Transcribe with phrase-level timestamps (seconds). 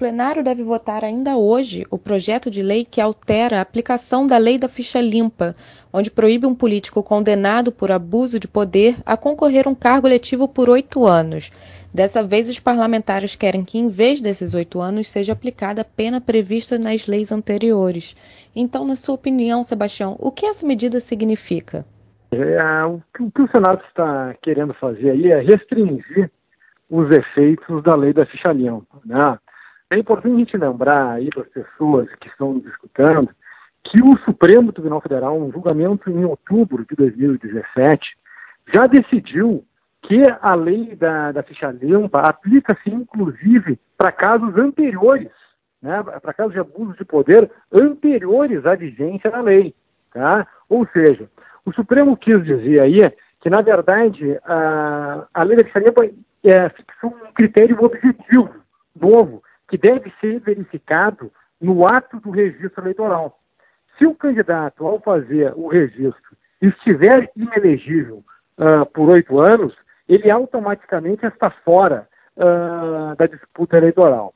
[0.00, 4.56] plenário deve votar ainda hoje o projeto de lei que altera a aplicação da lei
[4.56, 5.54] da ficha limpa,
[5.92, 10.48] onde proíbe um político condenado por abuso de poder a concorrer a um cargo eletivo
[10.48, 11.52] por oito anos.
[11.92, 16.18] Dessa vez, os parlamentares querem que, em vez desses oito anos, seja aplicada a pena
[16.18, 18.16] prevista nas leis anteriores.
[18.56, 21.84] Então, na sua opinião, Sebastião, o que essa medida significa?
[22.32, 26.30] É, o, que, o que o Senado está querendo fazer aí é restringir
[26.88, 28.98] os efeitos da lei da ficha limpa.
[29.04, 29.38] Né?
[29.90, 33.28] É importante a gente lembrar aí para as pessoas que estão nos escutando
[33.82, 38.16] que o Supremo Tribunal Federal, um julgamento em outubro de 2017,
[38.72, 39.64] já decidiu
[40.02, 45.32] que a lei da, da ficha limpa aplica-se inclusive para casos anteriores,
[45.82, 49.74] né, para casos de abuso de poder anteriores à vigência da lei.
[50.12, 50.46] Tá?
[50.68, 51.28] Ou seja,
[51.64, 52.98] o Supremo quis dizer aí
[53.40, 56.04] que, na verdade, a, a lei da ficha limpa
[56.44, 58.50] é, fixou um critério objetivo
[58.94, 63.38] novo que deve ser verificado no ato do registro eleitoral.
[63.96, 68.24] Se o candidato, ao fazer o registro, estiver inelegível
[68.58, 69.72] uh, por oito anos,
[70.08, 74.34] ele automaticamente está fora uh, da disputa eleitoral.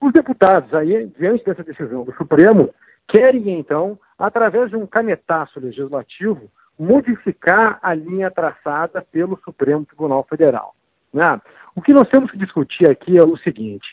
[0.00, 2.68] Os deputados, aí, diante dessa decisão do Supremo,
[3.08, 10.74] querem, então, através de um canetaço legislativo, modificar a linha traçada pelo Supremo Tribunal Federal.
[11.12, 11.40] Né?
[11.74, 13.88] O que nós temos que discutir aqui é o seguinte: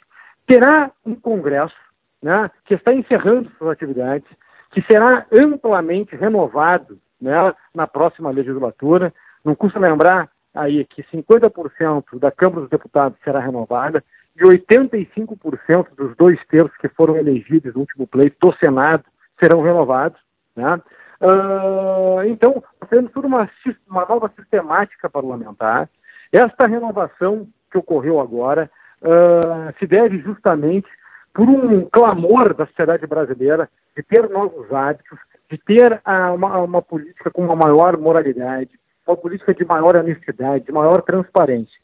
[0.48, 1.76] terá um Congresso
[2.22, 4.28] né, que está encerrando suas atividades,
[4.72, 9.14] que será amplamente renovado né, na próxima legislatura.
[9.44, 14.04] Não custa lembrar aí que 50% da Câmara dos Deputados será renovada
[14.36, 19.04] e 85% dos dois terços que foram elegidos no último pleito do Senado
[19.42, 20.20] serão renovados.
[20.56, 20.82] Né?
[21.22, 23.50] Uh, então, temos toda uma,
[23.90, 25.90] uma nova sistemática parlamentar.
[26.32, 28.70] Esta renovação que ocorreu agora
[29.06, 30.88] uh, se deve justamente
[31.34, 35.20] por um clamor da sociedade brasileira de ter novos hábitos,
[35.50, 38.72] de ter uh, uma, uma política com uma maior moralidade,
[39.08, 41.80] uma política de maior honestidade, de maior transparência.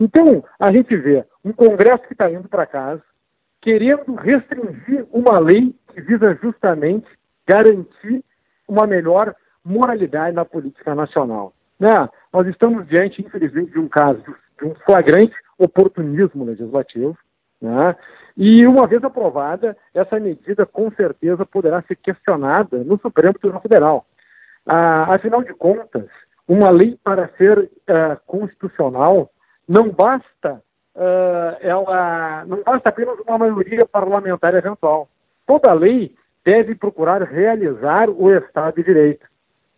[0.00, 3.02] Então, a gente vê um Congresso que está indo para casa,
[3.60, 7.06] querendo restringir uma lei que visa justamente
[7.46, 8.24] garantir
[8.66, 11.52] uma melhor moralidade na política nacional.
[11.78, 12.08] Né?
[12.32, 14.24] Nós estamos diante, infelizmente, de um caso
[14.62, 17.18] de um flagrante oportunismo legislativo,
[17.60, 17.96] né?
[18.36, 24.06] e uma vez aprovada, essa medida com certeza poderá ser questionada no Supremo Tribunal Federal.
[24.64, 26.06] Ah, afinal de contas,
[26.46, 29.30] uma lei para ser uh, constitucional
[29.68, 30.62] não basta
[30.94, 35.08] uh, ela não basta apenas uma maioria parlamentar eventual.
[35.46, 36.14] Toda lei
[36.44, 39.26] deve procurar realizar o Estado de Direito,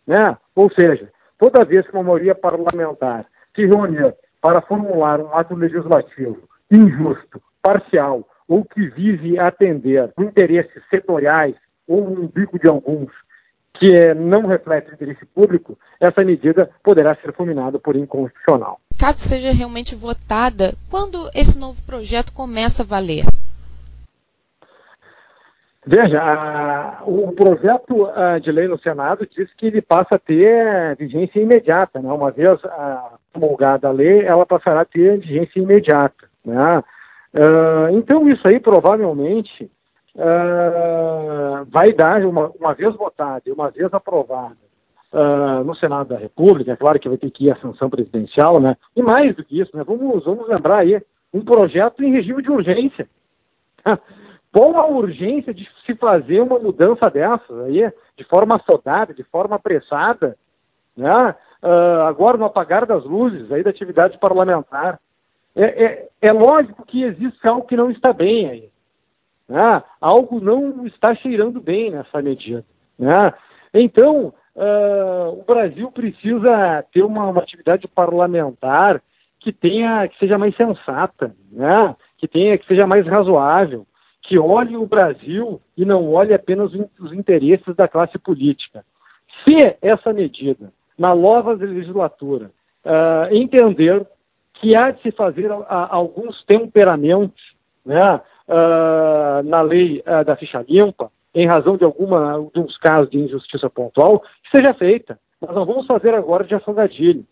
[0.05, 0.37] né?
[0.55, 3.25] Ou seja, toda vez que uma maioria parlamentar
[3.55, 4.13] se reunir
[4.45, 6.37] para formular um ato legislativo
[6.71, 11.55] injusto, parcial ou que vise atender interesses setoriais
[11.87, 13.09] ou um bico de alguns
[13.73, 18.79] que é, não reflete o interesse público, essa medida poderá ser fulminada por inconstitucional.
[18.99, 23.25] Caso seja realmente votada, quando esse novo projeto começa a valer?
[25.87, 30.95] Veja, a, o projeto a, de lei no Senado diz que ele passa a ter
[30.97, 31.99] vigência imediata.
[31.99, 32.11] Né?
[32.11, 32.59] Uma vez
[33.35, 36.27] promulgada a lei, ela passará a ter vigência imediata.
[36.43, 36.83] Né?
[37.33, 39.69] Uh, então, isso aí provavelmente
[40.15, 44.55] uh, vai dar, uma, uma vez votada e uma vez aprovada
[45.11, 48.59] uh, no Senado da República, é claro que vai ter que ir a sanção presidencial,
[48.59, 48.77] né?
[48.95, 49.83] E mais do que isso, né?
[49.85, 51.01] Vamos, vamos lembrar aí,
[51.33, 53.07] um projeto em regime de urgência.
[54.53, 59.57] Qual a urgência de se fazer uma mudança dessas aí, de forma assodada, de forma
[59.57, 60.37] apressada,
[60.95, 61.35] né?
[61.65, 64.99] Uh, agora no apagar das luzes aí da atividade parlamentar.
[65.55, 68.69] É, é, é, lógico que existe algo que não está bem aí.
[69.49, 69.83] Né?
[69.99, 72.63] Algo não está cheirando bem nessa medida.
[72.99, 73.33] Né?
[73.73, 79.01] Então, uh, o Brasil precisa ter uma, uma, atividade parlamentar
[79.39, 81.95] que tenha, que seja mais sensata, né?
[82.17, 83.87] que tenha, que seja mais razoável,
[84.21, 88.85] que olhe o Brasil e não olhe apenas os interesses da classe política.
[89.43, 92.51] Se essa medida, na nova legislatura,
[92.85, 94.05] uh, entender
[94.53, 97.41] que há de se fazer a, a, alguns temperamentos,
[97.85, 98.21] né?
[98.47, 103.19] uh, na lei uh, da ficha limpa, em razão de alguma de uns casos de
[103.19, 105.19] injustiça pontual, que seja feita.
[105.41, 107.25] Nós não vamos fazer agora de afogadilho.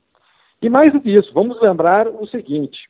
[0.62, 2.89] E mais do que isso, vamos lembrar o seguinte: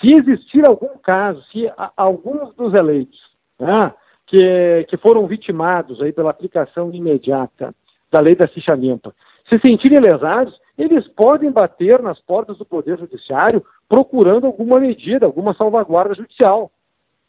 [0.00, 3.18] se existir algum caso, se alguns dos eleitos
[3.58, 3.92] né,
[4.26, 7.74] que, que foram vitimados aí pela aplicação imediata
[8.10, 9.14] da lei da ficha limpa,
[9.48, 15.54] se sentirem lesados, eles podem bater nas portas do Poder Judiciário procurando alguma medida, alguma
[15.54, 16.70] salvaguarda judicial.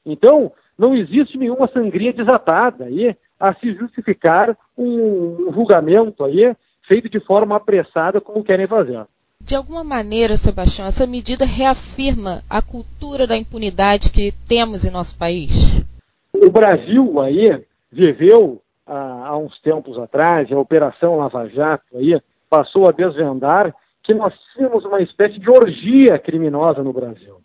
[0.06, 6.56] Então, não existe nenhuma sangria desatada aí a se justificar um, julgamento aí
[6.88, 9.06] feito de forma apressada como querem fazer.
[9.40, 15.18] De alguma maneira, Sebastião, essa medida reafirma a cultura da impunidade que temos em nosso
[15.18, 15.84] país?
[16.34, 17.62] O Brasil aí
[17.92, 22.20] viveu há, uns tempos atrás, a Operação Lava Jato aí
[22.50, 27.38] passou a desvendar que nós tínhamos uma espécie de orgia criminosa no Brasil.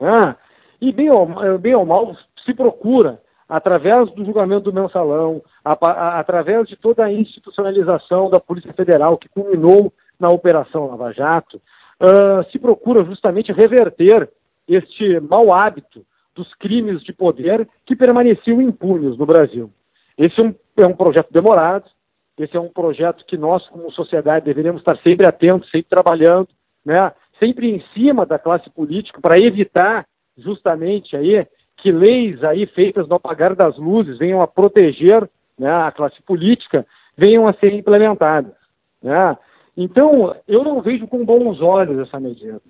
[0.00, 0.36] Ah,
[0.80, 6.18] e bem ou, bem ou mal se procura, através do julgamento do mensalão, a, a,
[6.18, 11.60] através de toda a institucionalização da Polícia Federal, que culminou na Operação Lava Jato,
[12.00, 14.30] uh, se procura justamente reverter
[14.66, 19.70] este mau hábito dos crimes de poder que permaneciam impunes no Brasil.
[20.16, 21.84] Esse é um, é um projeto demorado,
[22.38, 26.48] esse é um projeto que nós, como sociedade, deveríamos estar sempre atentos, sempre trabalhando,
[26.84, 27.12] né?
[27.38, 30.06] sempre em cima da classe política para evitar
[30.36, 35.28] justamente aí que leis aí feitas no apagar das luzes venham a proteger
[35.58, 36.86] né, a classe política,
[37.16, 38.54] venham a ser implementadas.
[39.02, 39.36] Né?
[39.76, 42.60] Então, eu não vejo com bons olhos essa medida.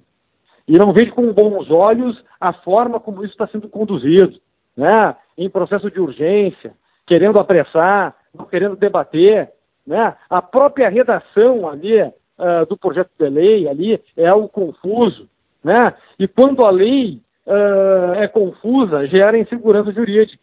[0.66, 4.40] E não vejo com bons olhos a forma como isso está sendo conduzido,
[4.76, 5.14] né?
[5.36, 6.74] em processo de urgência,
[7.12, 9.50] querendo apressar, não querendo debater.
[9.86, 10.16] Né?
[10.30, 15.28] A própria redação ali uh, do projeto de lei ali é algo confuso.
[15.62, 15.92] Né?
[16.18, 20.42] E quando a lei uh, é confusa, gera insegurança jurídica.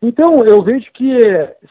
[0.00, 1.18] Então, eu vejo que,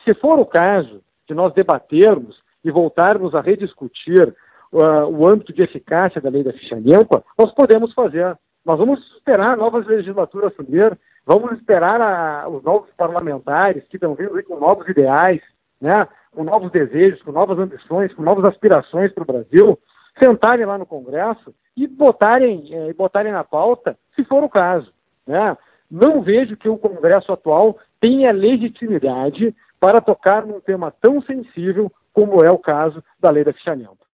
[0.03, 4.35] se for o caso de nós debatermos e voltarmos a rediscutir
[4.73, 8.37] uh, o âmbito de eficácia da lei da ficha limpa, nós podemos fazer.
[8.65, 14.41] Nós vamos esperar novas legislaturas subir, vamos esperar a, os novos parlamentares que estão vindo
[14.45, 15.41] com novos ideais,
[15.79, 19.77] né, com novos desejos, com novas ambições, com novas aspirações para o Brasil,
[20.17, 24.91] sentarem lá no Congresso e botarem, eh, botarem na pauta, se for o caso.
[25.27, 25.55] Né?
[25.91, 32.43] Não vejo que o Congresso atual tenha legitimidade para tocar num tema tão sensível como
[32.43, 34.07] é o caso da lei da ficha limpa.